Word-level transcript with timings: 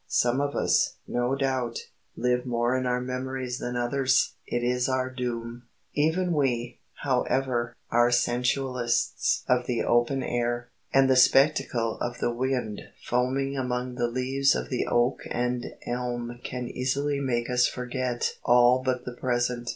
Some 0.07 0.41
of 0.41 0.55
us, 0.55 0.95
no 1.07 1.35
doubt, 1.35 1.77
live 2.17 2.43
more 2.43 2.75
in 2.75 2.87
our 2.87 2.99
memories 2.99 3.59
than 3.59 3.75
others: 3.75 4.33
it 4.47 4.63
is 4.63 4.89
our 4.89 5.11
doom. 5.11 5.67
Even 5.93 6.33
we, 6.33 6.79
however, 7.03 7.75
are 7.91 8.09
sensualists 8.09 9.43
of 9.47 9.67
the 9.67 9.83
open 9.83 10.23
air, 10.23 10.69
and 10.91 11.07
the 11.07 11.15
spectacle 11.15 11.99
of 12.01 12.17
the 12.17 12.33
wind 12.33 12.81
foaming 13.07 13.55
among 13.55 13.93
the 13.93 14.07
leaves 14.07 14.55
of 14.55 14.69
the 14.71 14.87
oak 14.87 15.19
and 15.29 15.67
elm 15.85 16.39
can 16.43 16.67
easily 16.67 17.19
make 17.19 17.47
us 17.47 17.67
forget 17.67 18.39
all 18.43 18.81
but 18.83 19.05
the 19.05 19.13
present. 19.13 19.69